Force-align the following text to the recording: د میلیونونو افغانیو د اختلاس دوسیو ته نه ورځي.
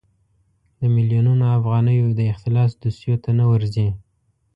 د 0.79 0.81
میلیونونو 0.95 1.45
افغانیو 1.57 2.07
د 2.17 2.19
اختلاس 2.33 2.71
دوسیو 2.81 3.15
ته 3.23 3.29
نه 3.39 3.45
ورځي. 3.51 3.87